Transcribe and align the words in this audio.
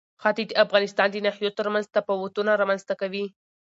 ښتې 0.21 0.43
د 0.47 0.51
افغانستان 0.65 1.07
د 1.11 1.15
ناحیو 1.25 1.55
ترمنځ 1.59 1.85
تفاوتونه 1.97 2.51
رامنځ 2.61 2.81
ته 2.89 2.93
کوي. 3.01 3.25